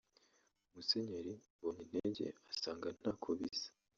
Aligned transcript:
Musenyeri 0.73 1.33
Mbonyintege 1.55 2.27
asanga 2.51 2.87
ntako 2.99 3.29
bisa 3.39 3.69